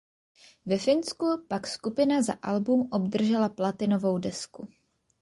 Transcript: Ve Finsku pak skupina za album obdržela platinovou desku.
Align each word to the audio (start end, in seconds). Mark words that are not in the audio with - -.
Ve 0.65 0.77
Finsku 0.77 1.41
pak 1.47 1.67
skupina 1.67 2.21
za 2.21 2.33
album 2.41 2.87
obdržela 2.91 3.49
platinovou 3.49 4.17
desku. 4.17 4.67